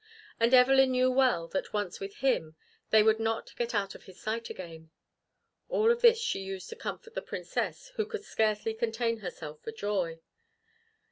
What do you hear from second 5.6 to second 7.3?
All of this she used to comfort the